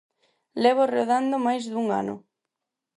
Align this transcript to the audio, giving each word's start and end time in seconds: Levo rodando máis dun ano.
Levo 0.63 0.83
rodando 0.95 1.35
máis 1.45 1.63
dun 1.71 1.85
ano. 2.01 2.15